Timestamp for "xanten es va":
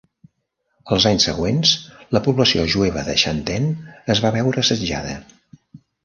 3.23-4.31